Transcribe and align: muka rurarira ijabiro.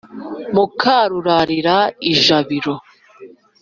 muka 0.55 0.97
rurarira 1.11 1.77
ijabiro. 2.11 2.75